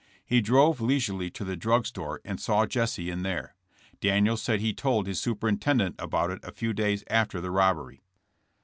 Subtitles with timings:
[0.25, 3.53] He drove leisurely to the drug store and saw Jesse in there.
[3.99, 8.01] Daniels said he told his superintendent about it a few days after the robbery.